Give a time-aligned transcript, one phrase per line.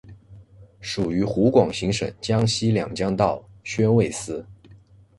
[0.79, 4.43] 属于湖广行省广西两江道宣慰司。